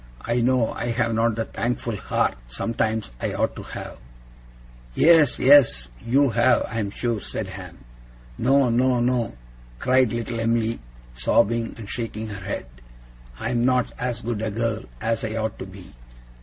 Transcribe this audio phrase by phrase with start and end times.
[0.21, 3.99] I know I have not the thankful heart, sometimes, I ought to have!'
[4.95, 7.85] 'Yes, yes, you have, I'm sure,' said Ham.
[8.35, 8.69] 'No!
[8.71, 8.99] no!
[8.99, 9.37] no!'
[9.77, 10.79] cried little Em'ly,
[11.13, 12.65] sobbing, and shaking her head.
[13.39, 15.93] 'I am not as good a girl as I ought to be.